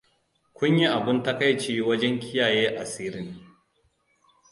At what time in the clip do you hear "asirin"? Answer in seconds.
2.83-3.29